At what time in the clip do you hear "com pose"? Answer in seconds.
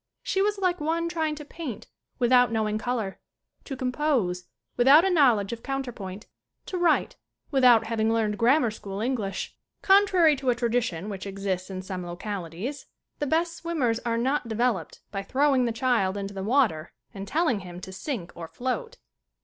3.77-4.45